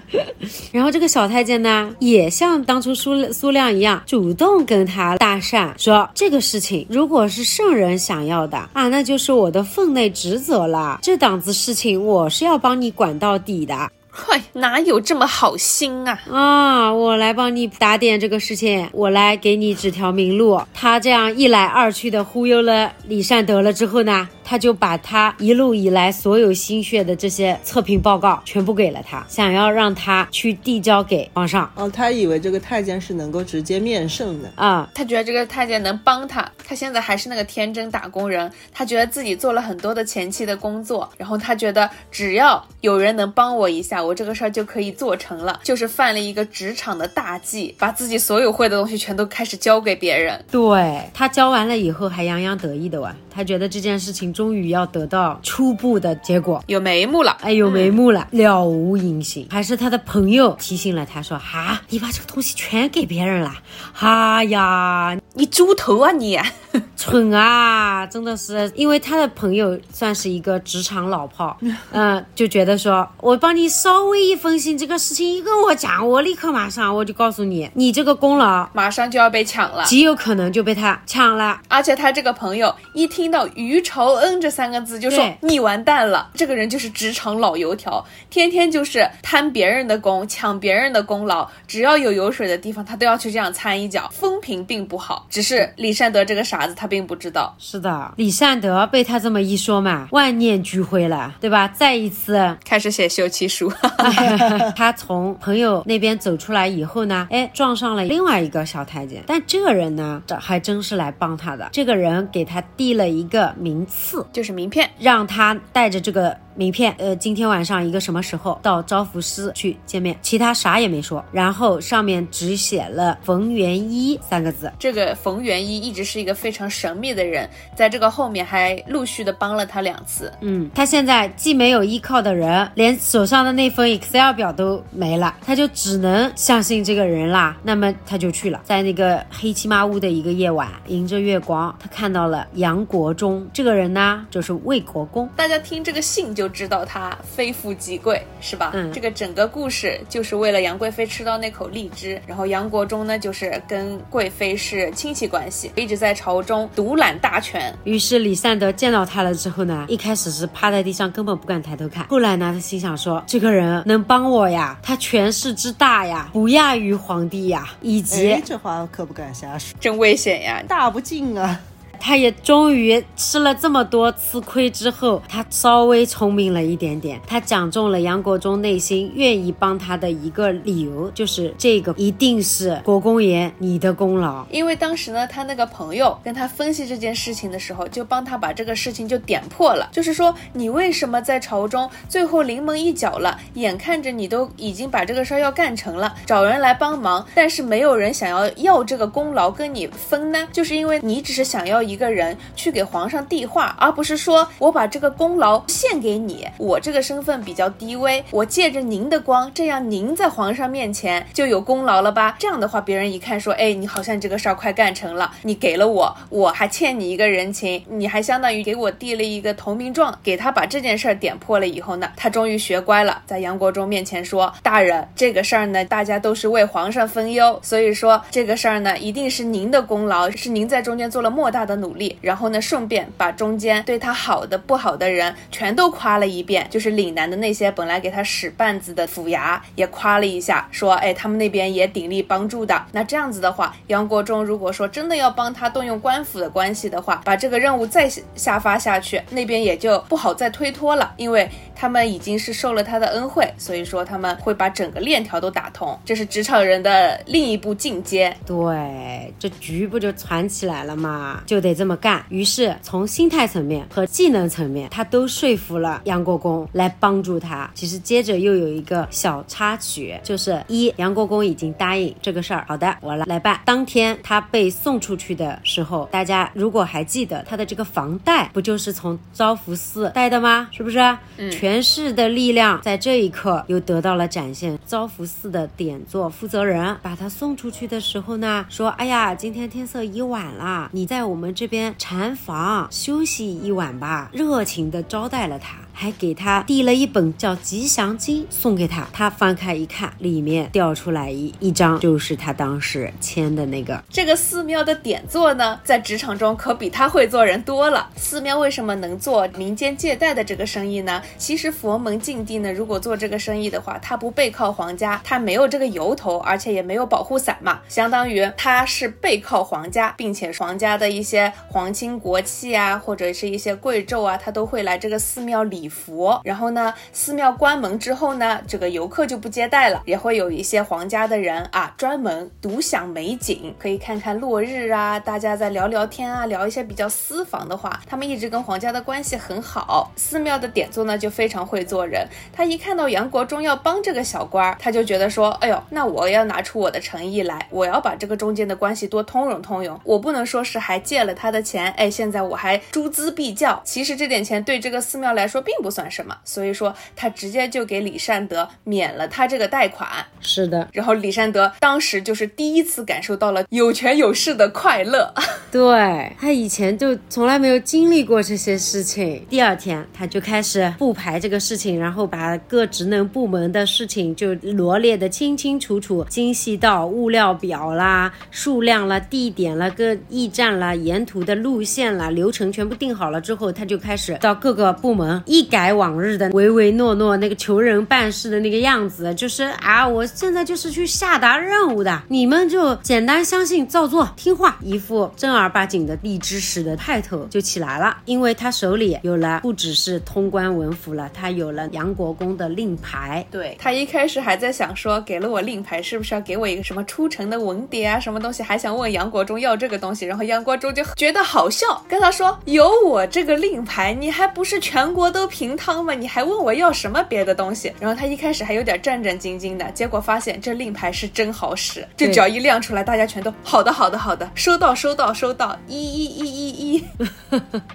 [0.72, 11.00] 然后这个小太监呢，也像当初苏苏亮一样，主动跟他搭讪，说这个事情如果是圣人想要的啊，那就是我的分内职责了。
[11.02, 16.18] 这档子事情我是要帮你管到底的嗨，哪有这么好心啊？
[16.30, 20.60] 啊，我来帮你打点这个事情，我来给你指条明路。
[20.74, 24.28] 他这样一来二去的忽悠了李善德了之后呢？
[24.50, 31.70] 他就把他一路以来所有心血的这些测评报告全部给了他，想要让他去递交给皇上。
[31.76, 36.50] 哦，他以为这个太监是能够直接面圣的啊，他觉得这个太监能帮他。
[36.66, 45.60] 他现在还是那个天真打工人，他觉得自己做了很多的前期的工作，然后他觉得只要有人能帮我一下，我这个事儿就可以做成了。
[45.62, 50.44] 就是犯了一个职场的大忌，把自己所有会的东西全都开始交给别人。
[50.50, 54.32] 对他交完了以后还洋洋得意的哇，他觉得这件事情。
[54.40, 59.46] 终于要得到初步的结果，有眉目了，哎，有眉目了，了无音信。
[59.50, 63.52] 还是他的朋友提醒了他，说：“哈，你把这个东西全给别人了，
[63.92, 66.40] 哈呀，你猪头啊你，
[66.96, 71.56] 蠢啊，真的是。”因为他的朋友算是一个职场老炮，
[71.92, 81.60] 嗯， 就觉得说我帮你稍微一分心，这个事情一跟我讲，我立刻马上我就告诉你，你这个功劳马上就要被抢了，极有可能就被他抢了。
[81.68, 84.40] 而且他这个朋友一听到于朝恩。
[84.40, 94.08] 这三个字就说你完蛋了，这个人就是职场老油条，天天就是贪别人的功，抢别人的功劳，只要有油水的地方，他都要去这样掺一脚。
[94.10, 97.54] 风评并不好，只是李善德这个傻子，他并不知道。
[97.58, 101.68] 是的，李善德被他这么一说嘛，万念俱灰了，对吧？
[101.68, 103.72] 再一次开始写休妻书。
[104.76, 111.68] 他从朋友那边走出来以后呢，哎，撞上了另外一个小太监，但这个人呢，这还真是来帮他的。
[111.72, 114.26] 这个人给他递了一个名次。
[114.32, 116.36] 就是名片，让他带着这个。
[116.60, 120.14] 名片，呃，今天晚上一个什么时候到招福司去见面？
[120.20, 124.70] 其他啥也没说，然后上面只写了冯元一三个字。
[124.78, 130.30] 这个冯元一一直是一个非常神秘的人，在这个后面还陆续的帮了他两次。
[130.42, 137.56] 嗯，他现在既没有依靠的人，连手上的那份 Excel 表都没了，他就只能相信这个人啦。
[137.62, 145.26] 那么他就去了，在那个黑漆麻乌的一个夜晚，迎着月光，他看到了杨国忠这个人呢，就是魏国公。
[145.34, 146.49] 大家听这个信就。
[146.50, 148.72] 知道他非富即贵是吧？
[148.74, 157.74] 嗯，这个整个故事就是为了杨贵妃吃到那口荔枝，然后杨国忠呢就是跟贵妃是亲戚关系，一直在朝中独揽大权。
[157.84, 162.06] 于是李善德见到他了之后呢，一开始是趴在地上，根本不敢抬头看。
[162.08, 171.60] 后来呢，他心想说，这个人能帮我呀，他权势之大呀，不亚于皇帝呀，以及这话可不敢瞎说，真危险呀，大不敬啊。
[172.00, 177.20] 他也终于吃了这么多次亏之后，他稍微聪明了一点点。
[177.26, 184.44] 他讲中了杨国忠内心愿意帮他的一个理由，就是这个一定是国公爷你的功劳。
[184.50, 189.90] 因为当时呢，他那个朋友跟他分析这件事情的时候，就帮他把这个事情就点破了。
[189.92, 200.48] 就是说，你为什么在朝中最后临门一脚了，眼看着你都已经把这个事儿要干成了，找人来帮忙，但是没有人想要要这个功劳跟你分呢？
[200.50, 201.89] 就是因为你只是想要。
[201.90, 212.36] 一个人去给皇上递话，而不是说我把这个功劳献给你，我这个身份比较低微，我借着您的光，这样您在皇上面前就有功劳了吧？
[212.38, 232.16] 这样的话，别人一看说，哎，你好像这个事儿快干成了，你给了我，我还欠你一个人情，你还相当于给我递了一个投名状，给他把这件事儿点破了以后呢，他终于学乖了，在杨国忠面前说，大人，这个事儿呢，大家都是为皇上分忧，所以说这个事儿呢，一定是您的功劳，是您在中间做了莫大的努力。
[232.20, 242.86] 然后呢，顺便把中间对他好的、不好的人全都夸了一遍，就是岭南的那些本来给他使绊子的府衙也夸了一下，说，哎，他们那边也鼎力帮助的。
[242.92, 255.98] 那这样子的话，杨国忠如果说真的要帮他动用官府的关系的话，把这个任务再下发下去，那边也就不好再推脱了，因为他们已经是受了他的恩惠，所以说他们会把整个链条都打通。
[256.04, 258.34] 这是职场人的另一步进阶。
[258.46, 261.42] 对，这局不就攒起来了吗？
[261.46, 262.24] 就得这么干。
[262.28, 267.70] 于是从心态层面和技能层面，他都说服了杨国公来帮助他。
[267.74, 273.60] 其实接着又有一个小插曲，就是一杨国公已经答应这个事儿，好的，我来来办。
[273.64, 280.68] 当天他被送出去的时候，大家如果还记得他的这个房贷，不就是从招福寺贷的吗？
[280.70, 280.98] 是不是？
[281.36, 284.78] 嗯，权势的力量在这一刻又得到了展现。
[284.86, 295.89] 招福寺的点座负责人把他送出去的时候呢，说：“哎呀，今天天色已晚了，你在我们这边禅房休息一晚吧。”热情的招待了他。
[295.92, 304.02] 还给他递了一本叫《吉祥经》送给他，他翻开一看，里面掉出来一一张，就是他当时签的那个。
[304.08, 308.08] 这个寺庙的点座呢，在职场中可比他会做人多了。
[308.16, 311.20] 寺庙为什么能做民间借贷的这个生意呢？
[311.36, 325.89] 其实佛门禁地呢，如果做这个生意的话，他不背靠皇家，他没有这个由头，而且也没有保护伞嘛，相当于他是背靠皇家，并且皇家的一些皇亲国戚啊，或者是一些贵胄啊，他都会来这个寺庙礼。
[325.90, 338.00] 佛，然后呢，寺庙关门之后呢，这个游客就不接待了，也会有一些皇家的人啊，专门独享美景，可以看看落日啊，大家在聊聊天啊，聊一些比较私房的话。
[338.06, 340.12] 他们一直跟皇家的关系很好。
[340.16, 342.26] 寺庙的点座呢，就非常会做人。
[342.52, 350.00] 他一看到杨国忠要帮这个小官儿，他就觉得说，哎呦，那我要拿出我的诚意来，我要把这个中间的关系多通融通融。
[350.04, 353.80] 我不能说是还借了他的钱，哎，现在我还诸资必较。
[353.84, 355.80] 其实这点钱对这个寺庙来说并。
[355.80, 360.06] 不算什么，所以说他直接就给李善德免了他这个贷款。
[360.42, 365.32] 是的，然后李善德当时就是第一次感受到了有权有势的快乐。
[365.72, 369.42] 对他以前就从来没有经历过这些事情。
[369.48, 385.59] 第二天他就开始复排这个事情，然后把各职能部门的事情就罗列的清清楚楚、精细到物料表啦、数量啦、地点啦、各驿站啦、沿途的路线啦、流程全部定好了之后，他就开始到各个部门一。
[385.60, 398.16] 一改往日的唯唯诺诺那个求人办事的那个样子，就是啊，我现在就是去下达任务的，你们就简单相信照做听话，一副正儿八经的荔枝使的派头就起来了。
[398.24, 403.44] 因为他手里有了不只是通关文符了，他有了杨国公的令牌。
[403.50, 415.49] 对他一开始还在想说，给了我令牌是不是要给我一个什么出城的文牒啊，什么东西，还想问杨国忠要这个东西，然后杨国忠就觉得好笑，跟他说有我这个令牌，你还不是全国都。
[415.50, 417.92] 平汤嘛，你还问我要什么别的东西？
[418.00, 427.04] 然后他一开始还有点战战兢兢的，结果发现这令牌是真好使，这只要一亮出来，大家全都好的好的好的，收到收到收到，一一一一一。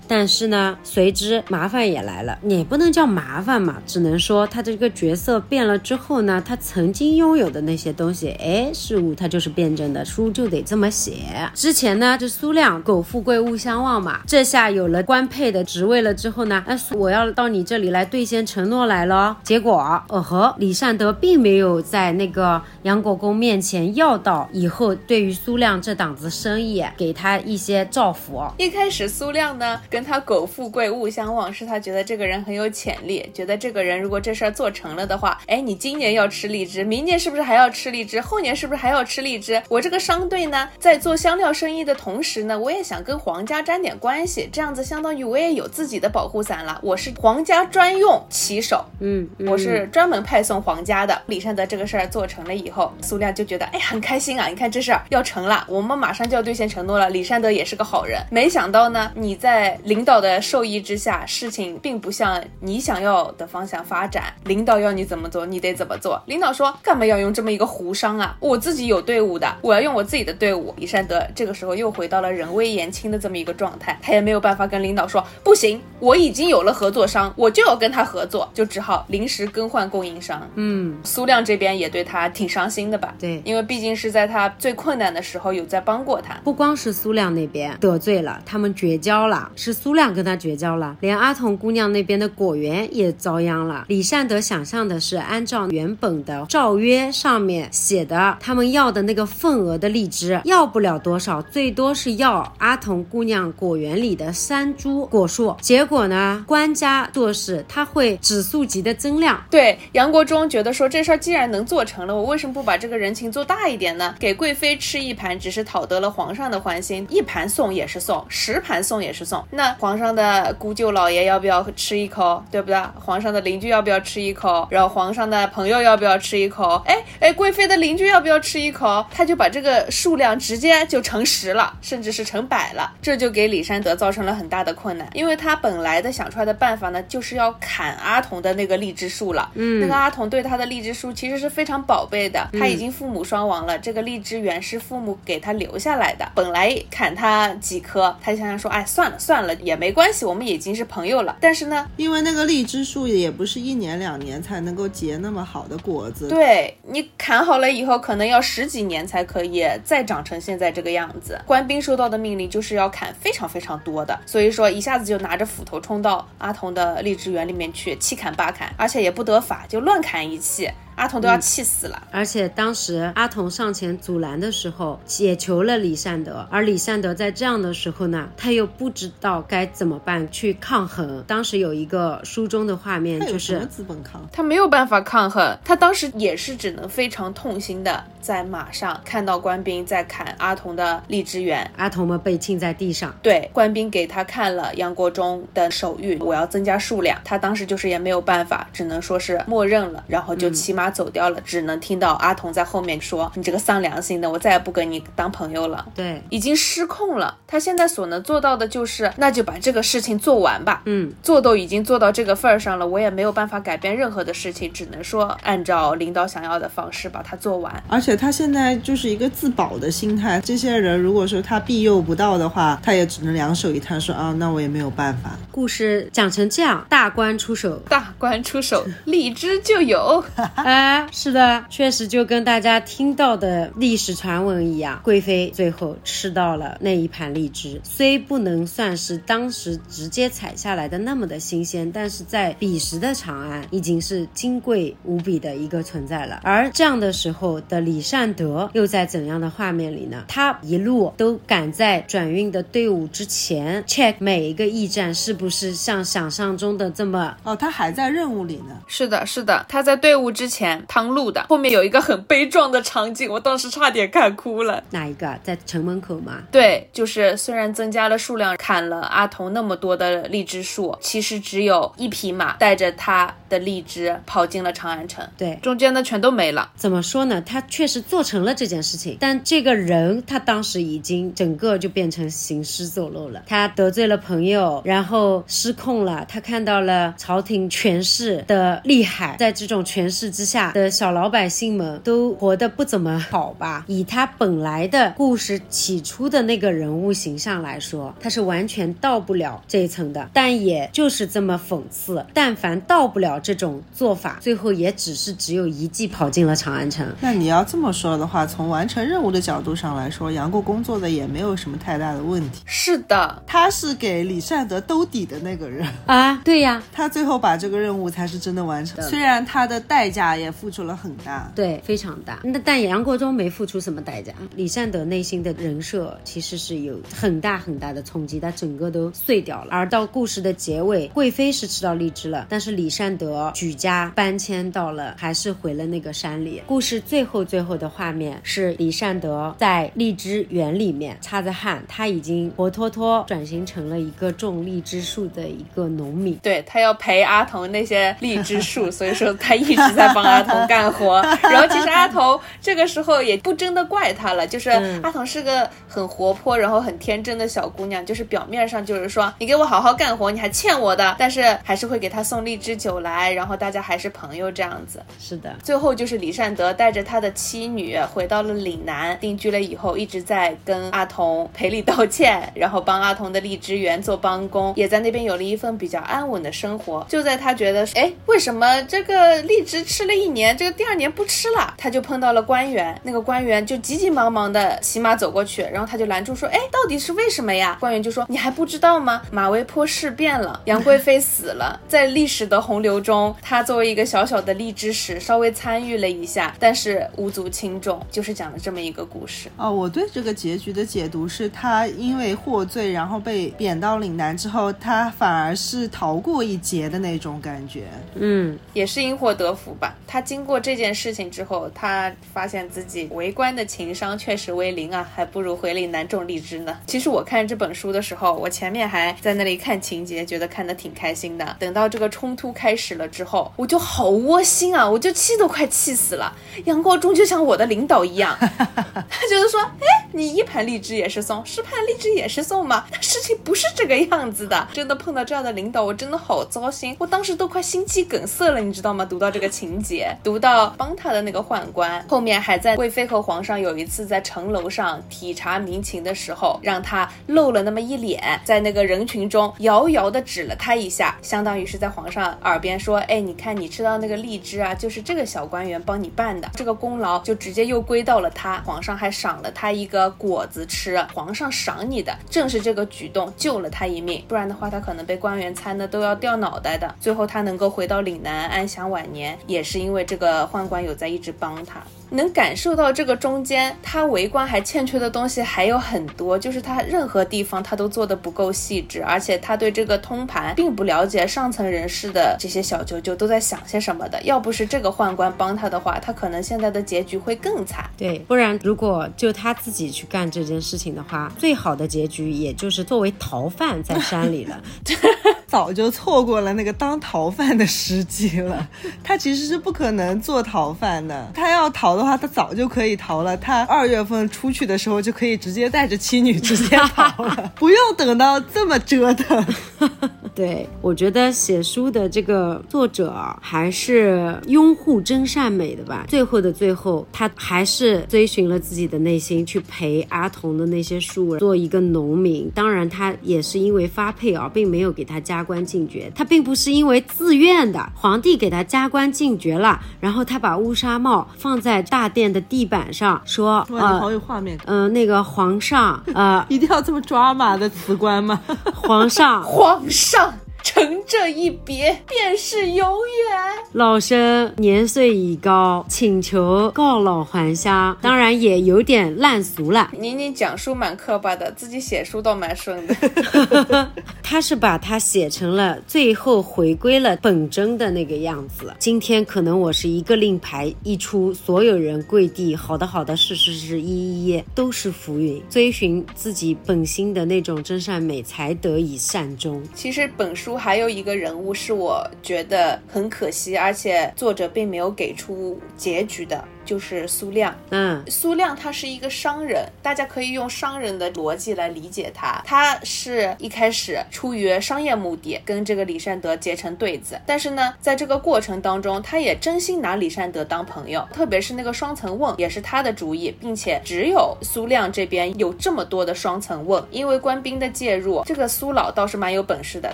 [0.08, 11.14] 但是呢，随之麻烦也来了，也不能叫麻烦嘛，只能说他这个角色变了之后呢，他曾经拥有的那些东西，哎，事物它就是辩证的，书就得这么写。
[11.54, 17.45] 之前呢，这苏亮苟富贵勿相忘嘛，这下有了官配的职位了之后呢，哎，我要到。
[17.46, 19.78] 到你这里来兑现承诺来了，结果
[20.10, 28.44] 哦呵，李善德并没有在那个杨国公面前要到以后对于苏亮这档子生意给他一些照拂。
[28.58, 39.62] 一开始苏亮呢跟他苟富贵勿相忘，是他觉得这个人很有潜力，觉得这个人如果这事儿做成了的话，哎，你今年要吃荔枝，明年是不是还要吃荔枝，后年是不是还要吃荔枝？
[39.70, 47.35] 我这个商队呢，在做香料生意的同时呢，我也想跟皇家沾点关系，这样子相当于我也有自己的保护伞了，我是皇。
[47.44, 51.22] 家专用骑手，嗯，我是专门派送皇家的。
[51.28, 54.48] 李善德这个事儿做成了以后，苏亮就觉得哎很开心啊！
[54.48, 57.10] 你看这事儿要成了，我们马上就要兑现承诺了。
[57.10, 58.22] 李善善德也是个好人。
[58.32, 64.34] 没想到呢，你在领导的授意之下，事情并不像你想要的方向发展。
[64.46, 66.24] 领导要你怎么做，你得怎么做。
[66.28, 68.38] 领导说干嘛要用这么一个胡商啊？
[68.40, 70.74] 我自己有队伍的，我要用我自己的队伍。
[70.78, 80.48] 李善德这个时候又回到了人微言轻的这么一个状态，他也没有办法跟领导说不行，我已经有了合作商，我就要跟他合作，就只好临时更换供应商。
[80.56, 83.14] 嗯，苏亮这边也对他挺伤心的吧？
[83.20, 86.36] 对因为毕竟是在他最困难的时候有在帮过他。
[86.44, 93.86] 不光是苏亮那边得罪了，他们绝交了，是苏亮跟他绝交了，连阿童姑娘那边的果园也遭殃了。
[93.88, 105.56] 李善德想象的是按照原本的诏约上面写的，他们要的那个份额的荔枝要不了多少，最多是要阿童姑娘果园里的三株果树。
[105.62, 114.14] 结果呢，官家做事他会指数级的增量，对，杨国忠觉得说这事儿既然能做成了，我为什么不把这个人情做大一点呢？
[114.20, 119.42] 给贵妃吃一盘，只是讨得了皇上的欢心，一盘送也是送，十盘送也是送。
[119.52, 122.78] 那皇上的姑舅老爷要不要吃一口，对不对？
[123.00, 124.68] 皇上的邻居要不要吃一口？
[124.70, 126.84] 然后皇上的朋友要不要吃一口？
[126.86, 129.06] 哎哎，贵妃的邻居要不要吃一口？
[129.10, 139.50] 他就把这个数量直接就乘十了，甚至是成百了，这就给李善德造成了很大的困难，因为他本来的想出来的办法呢，就是要砍阿童的那个荔枝树了。
[139.56, 146.30] 嗯，那个阿童对他的荔枝树其实是非常宝贝的，他已经父母双亡了，这个荔枝园是父母给他留下来的。
[146.36, 151.38] 本来砍他几棵，他就想想说，哎，算了算了，也没关系，我们已经是朋友了。
[151.40, 161.40] 但是呢，因为那个荔枝树也不是一年两年才能够结那么好的果子，对你砍好了以后，可能要十几年才可以再长成现在这个样子。
[161.46, 170.70] 官兵收到的命令就是要砍非常非常多的，所以说一下子就拿着斧头冲到阿童的呃荔枝园里面去，七砍八砍，而且也不得法，就乱砍一气。
[170.96, 172.02] 阿童都要气死了。
[172.12, 181.24] 而且当时阿童上前阻拦的时候，也求了李善德，而李善德在这样的时候呢，他又不知道该怎么办去抗衡。
[181.28, 184.28] 当时有一个书中的画面，就是他有什么资本抗？
[184.32, 191.70] 他没有办法抗衡，他当时也是只能非常痛心的在马上看到官兵在砍阿童的荔枝园。
[191.78, 193.14] 阿童们被浸在地上。
[193.22, 197.20] 对，官兵给他看了杨国忠的手谕，我要增加数量。
[197.24, 201.40] 他当时就是也没有办法，只能说是默认了，然后就骑马走掉了。
[201.42, 207.38] 只能听到阿童在后面说：“你这个丧良心的，我再也不跟你当朋友了。”对，已经失控了。
[207.48, 210.82] 他现在所能做到的就是，那就把这个事情做完吧。
[210.86, 217.84] 嗯，做都已经做到这个份儿上了，我也没有办法改变任何的事情，只能说按照领导想要的方式把它做完。
[217.88, 220.42] 而且他现在就是一个自保的心态。
[220.44, 225.32] 这些人如果说他庇佑不到的话，他也只能两手一摊，说啊，那我也没有办法。
[225.52, 230.24] 故事讲成这样，大官出手，大官出手，荔枝就有。
[230.56, 230.56] 哎，
[231.12, 246.42] 是的，确实就跟大家听到的历史传闻一样，贵妃最后吃到了那一盘荔枝，虽不能算是当时直接采下来的那么的新鲜，但是在彼时的长安已经是金贵无比的一个存在了。
[246.44, 250.26] 而这样的时候的李善德又在怎样的画面里呢？
[250.28, 258.76] 他一路都赶在转运的队伍之前 check 每一个驿站是不是像想象中的这么哦，他还在任务里呢。
[258.88, 264.82] 是的，是的，他在队伍之前趟路的，后面有一个很悲壮的场景，我当时差点看哭了。
[264.92, 266.44] 哪一个啊在城门口吗？
[266.52, 276.70] 对，就是虽然增加了数量，砍了阿童那么多的荔枝树，其实只有一匹马带着他的荔枝跑进了长安城，对，中间的全都没了。
[276.76, 277.42] 怎么说呢？
[277.42, 283.44] 他确实做成了这件事情，但这个人他当时已经整个就变成行尸走肉了。
[283.48, 286.26] 他得罪了朋友，然后失控了。
[286.28, 293.86] 他看到了朝廷权势的厉害，在这种权势之下的小老百姓们都活得不怎么好吧？
[293.88, 300.30] 以他本来的故事起初的那个人物形象来说，他是完全到不了这一层的。
[300.34, 307.06] 但也就是这么讽刺，但凡到不了这种做法，最后也只是只有一骑跑进了长安城。
[307.22, 312.64] 那你要这么说的话，从完成任务的角度上来说，杨过工作的也没有什么太大的问题。
[312.66, 319.04] 是的，他是给李善德兜底的那个人，啊，对呀，他最后把这个任务才是真的完成。
[319.08, 322.40] 虽然他的代价也付出了很大，对，非常大。
[322.44, 329.70] 那但杨国忠没付出什么代价，李善德内心的人设其实是有很大很大的冲击，他整个都碎掉了。
[329.72, 336.62] 而到故事的结尾，贵妃是吃到荔枝了，但是李善德德举家搬迁到了，还是回了那个山里。
[336.68, 346.36] 故事最后最后的画面是李善德在荔枝园里面擦着汗，他已经活脱脱转型成了一个种荔枝树的一个农民。
[346.36, 351.22] 对他要陪阿童那些荔枝树，所以说他一直在帮阿童干活。
[351.42, 354.70] 然后其实阿童这个时候也不真的怪他了，就是
[355.02, 365.02] 阿童是个很活泼，然后很天真的小姑娘，就是表面上就是说你给我好好干活，你还欠我的，但是还是会给他送荔枝酒来，然后大家还是朋友这样子。
[365.20, 377.06] 是的，最后就是李善德带着他的妻女回到了岭南定居了以后，一直在跟阿童赔礼道歉，然后帮阿童的荔枝园做帮工，也在那边有了一份比较安稳的生活。
[377.10, 381.74] 就在他觉得，哎，为什么这个荔枝吃了一年，这个第二年不吃了？
[381.78, 387.78] 他就碰到了官员，那个官员就急急忙忙的骑马走过去，然后他就拦住说，哎，到底是为什么呀？
[387.80, 389.22] 官员就说，你还不知道吗？
[389.32, 399.48] 马嵬坡事变了，杨贵妃死了，在历史的洪流中，他作为一个小小的荔枝使，稍微参与了一下，但是无足轻重，就是讲了这么一个故事。
[399.56, 407.84] 哦，我对这个结局的解读是，他因为获罪，然后被贬到岭南之后，他反而是逃过一劫的那种感觉。
[408.16, 409.96] 嗯，也是因祸得福吧。
[410.08, 416.76] 他经过这件事情之后，他发现自己为官的情商确实为零啊，还不如回岭南种荔枝呢。
[416.88, 421.56] 其实我看这本书的时候，我前面还在那里看情节，觉得看得挺开心的。
[421.60, 426.36] 等到这个冲突开始了之后，我就好窝心啊，我就气都快气死了。
[426.66, 432.86] 杨国忠就像我的领导一样， 他觉得说，哎，你一盘荔枝也是送，十盘荔枝也是送吗？
[432.92, 434.68] 那事情不是这个样子的。
[434.74, 439.06] 真的碰到这样的领导，我真的好糟心，我当时都快心肌梗塞了，你知道吗？
[439.06, 466.94] 读到这个情节，读到帮他的那个宦官，后面还在贵妃和皇上有一次在城楼上体察民情的时候，让他露了那么一脸，在那个人群中遥遥的指了他一下，相当于是在皇上耳边说，哎，你看你吃到那个荔枝啊，就是这个小官员帮你办的，这个功劳就直接又归到了他，皇上还赏了他一个果子吃，皇上赏你的正是这个举动救了他一命，不然的话他可能被官员参的都要掉脑袋的。
[467.00, 471.82] 最后他能够回到岭南安享晚年，也是因为这个宦官有在一直帮他。
[472.12, 484.22] 能感受到这个中间他为官还欠缺的东西还有很多，就是他任何地方他都做的不够细致，而且他对这个通盘并不了解上层人士的这些小九九都在想些什么的。
[484.24, 487.90] 要不是这个宦官帮他的话，他可能现在的结局会更惨。
[487.98, 494.62] 对，不然如果就他自己去干这件事情的话，最好的结局也就是作为逃犯在山里了。
[495.48, 498.68] 早就错过了那个当逃犯的时机了。
[499.04, 501.32] 他其实是不可能做逃犯的。
[501.34, 503.36] 他要逃的话，他早就可以逃了。
[503.38, 509.46] 他二月份出去的时候就可以直接带着妻女直接逃了， 不用等到这么折腾。
[510.36, 516.06] 对，我觉得写书的这个作者啊还是拥护真善美的吧。
[516.10, 522.52] 最后的最后，他还是追寻了自己的内心，去陪阿童的那些树，做一个农民。
[522.54, 526.12] 当然，他也是因为发配啊，并没有给他加官进爵。
[526.14, 534.66] 他并不是因为自愿的，皇帝给他加官进爵了，然后他把乌纱帽放在大殿的地板上，说：“哇，你好有画面感。
[534.68, 538.40] 嗯、那个皇上，呃， 一定要这么抓马的辞官吗？
[538.74, 540.34] 皇上， 皇上。
[540.64, 543.38] 乘这一别，便是永远。
[543.74, 547.96] 老身年岁已高，请求告老还乡。
[548.02, 549.92] 当然也有点烂俗了。
[549.98, 553.92] 宁宁讲书蛮磕巴的，自己写书倒蛮顺的。
[554.24, 558.74] 他是把它写成了最后回归了本真的那个样子。
[558.80, 565.40] 今天可能我是一个令牌一出，所有人跪地，好的好的，是是是，一一一都是浮云。
[565.50, 569.62] 追寻自己本心的那种真善美，才得以善终。
[569.76, 576.42] 其实本书还有一个人物是我觉得很可惜，而且作者并没有给出结局的。
[576.66, 582.42] 就是苏亮，嗯，苏亮他是一个商人，大家可以用商人的逻辑来理解他。
[582.44, 599.94] 他是一开始出于商业目的跟这个李善德结成对子，但是呢，在这个过程当中，他也真心拿李善德当朋友，特别是那个双层瓮也是他的主意，并且只有苏亮这边有这么多的双层瓮，因为官兵的介入，这个苏老倒是蛮有本事的，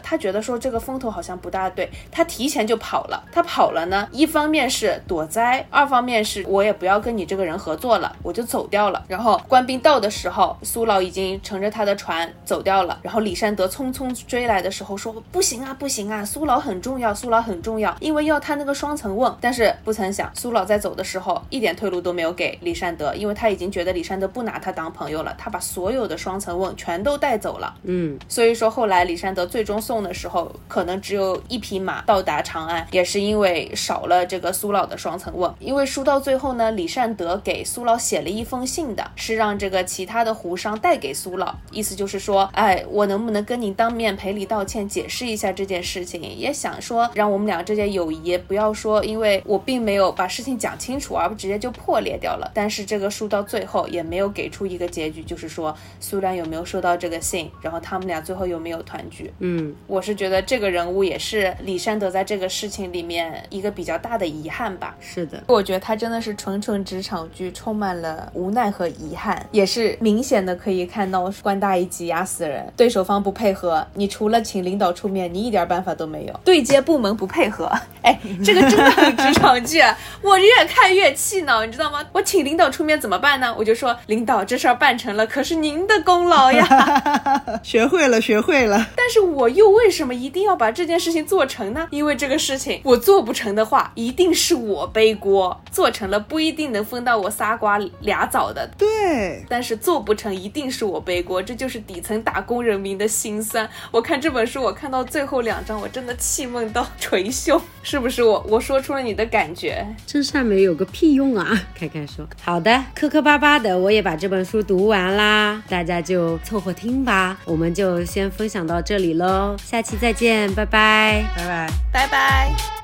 [0.01, 3.21] 他觉得说这个风头好像不大对，他提前就跑了。
[3.29, 6.60] 他跑了呢，一方面是躲灾，二方面是我。
[6.61, 9.03] 我也不要跟你这个人合作了，我就走掉了。
[9.07, 12.99] 然后官兵到的时候，苏老已经乘着他的船走掉了。
[13.01, 27.73] 然后李善德匆匆追来的时候说：“不行啊，不行啊，苏老很重要，苏老很重要，因为要他那个双层瓮。”但是不曾想，苏老在走的时候一点退路都没有给李善德，因为他已经觉得李善德不拿他当朋友了，他把所有的双层瓮全都带走了。
[27.81, 35.51] 嗯，所以说后来李善德最终送的时候，可能只有一匹马到达长安，也是因为少了这个苏老的双层瓮。
[35.59, 52.51] 因为输到最后呢，李善德给苏老写了一封信的，是让这个其他的胡商带给苏老，意思就是说，哎，我能不能跟你当面赔礼道歉，解释一下这件事情，也想说让我们俩这件友谊不要说，因为我并没有把事情讲清楚，而不直接就破裂掉了。
[52.53, 59.31] 但是这个书到最后也没有给出一个结局，就是说苏良有没有收到这个信，然后他们俩最后有没有团聚。
[59.39, 64.95] 嗯，我是觉得这个人物也是李善德在这个事情里面一个比较大的遗憾吧。
[64.99, 76.33] 是的，我觉得他真的是纯纯职场剧，充满了无奈和遗憾，也是明显的可以看到官大一级压死人，对手方不配合，你除了请领导出面，你一点办法都没有。
[76.43, 77.71] 对接部门不配合，
[78.01, 79.83] 哎，这个真的很职场剧，
[80.23, 82.03] 我越看越气恼，你知道吗？
[82.11, 83.53] 我请领导出面怎么办呢？
[83.55, 86.65] 我就说领导这事儿办成了，可是您的功劳呀。
[87.61, 88.87] 学会了，学会了。
[88.95, 91.87] 但是我又为什么一定要把这件事情做成呢？
[91.91, 98.65] 因为这个事情我做不成的话，一定是我背锅；做成了不一定能分到我仨瓜俩枣的。
[98.77, 103.69] 对，但是做不成一定是我背锅，这就是底层打工人民的心酸。
[103.91, 107.61] 我看这本书，我看到最后两章，我真的气闷到捶胸。
[107.83, 109.85] 是不是我我说出了你的感觉？
[110.07, 111.61] 真善美有个屁用啊！
[111.75, 117.37] 凯凯说，好的，磕磕巴巴的，我也把这本书读完啦，大家就凑合听吧。
[117.43, 121.69] 我们就先分享到这里喽，下期再见，拜拜，拜拜。
[121.91, 122.80] 拜拜。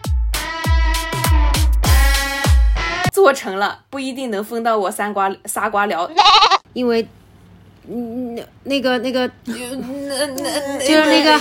[3.18, 6.08] 做成了不一定能分到我三瓜仨瓜聊，
[6.74, 7.08] 因为。
[7.90, 11.40] 嗯，那那个那个，就是那个，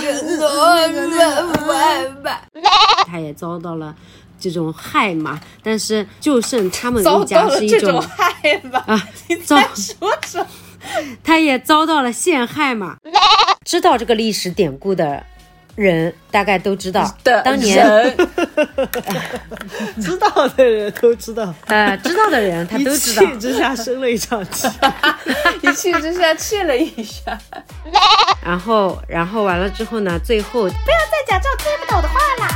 [3.05, 3.93] 他也遭到了
[4.39, 10.47] 这种害嘛，但是就剩他们一家是一种害嘛啊，你在说什么？
[11.21, 12.95] 他也遭到了陷害嘛。
[13.67, 15.21] 知道这个历史典故的
[15.77, 17.15] 人，大概都知道，
[17.45, 17.85] 当年
[20.01, 24.67] 知道的人都知道，呃，知道的人他都知道，一气之下生了一场气，
[25.61, 27.37] 一气之下气了一下，
[28.43, 32.47] 然后，然后完了之后呢，最后不要再讲这种听不懂的话啦。